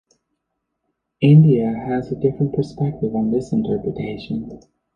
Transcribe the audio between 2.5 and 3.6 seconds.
perspective on this